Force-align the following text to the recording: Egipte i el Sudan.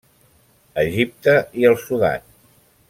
Egipte 0.83 1.37
i 1.63 1.71
el 1.73 1.81
Sudan. 1.87 2.29